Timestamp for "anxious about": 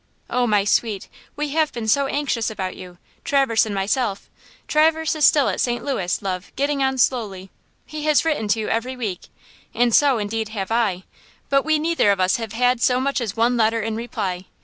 2.07-2.75